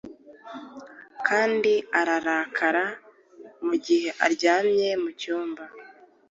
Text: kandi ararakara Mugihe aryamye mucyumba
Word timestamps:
kandi 1.27 1.73
ararakara 1.99 2.85
Mugihe 3.67 4.09
aryamye 4.25 4.89
mucyumba 5.03 5.63